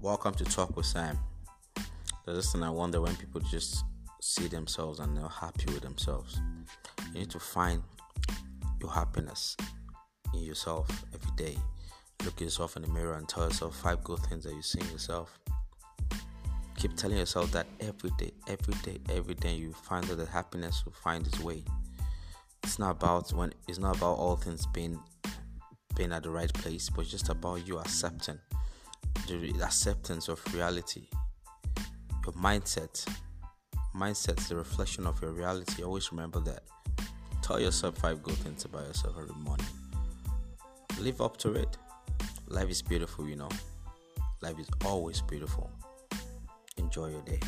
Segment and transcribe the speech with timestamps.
[0.00, 1.18] Welcome to Talk with Sam.
[2.24, 3.84] This I wonder when people just
[4.20, 6.40] see themselves and they're happy with themselves.
[7.12, 7.82] You need to find
[8.80, 9.56] your happiness
[10.32, 11.58] in yourself every day.
[12.24, 14.78] Look at yourself in the mirror and tell yourself five good things that you see
[14.78, 15.36] in yourself.
[16.76, 20.84] Keep telling yourself that every day, every day, every day you find that the happiness
[20.84, 21.64] will find its way.
[22.62, 25.00] It's not about when it's not about all things being
[25.96, 28.38] being at the right place, but just about you accepting
[29.36, 31.08] the acceptance of reality.
[32.24, 33.04] Your mindset.
[33.94, 35.82] Mindset is the reflection of your reality.
[35.82, 36.62] Always remember that.
[37.42, 39.66] Tell yourself five good things about yourself every morning.
[40.98, 41.76] Live up to it.
[42.48, 43.50] Life is beautiful, you know.
[44.40, 45.70] Life is always beautiful.
[46.76, 47.40] Enjoy your day.